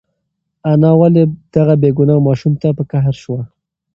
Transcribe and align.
انا 0.71 0.91
ولې 1.01 1.23
دغه 1.55 1.73
بېګناه 1.81 2.19
ماشوم 2.27 2.53
ته 2.61 2.67
په 2.77 2.83
قهر 2.91 3.15
شوه؟ 3.21 3.41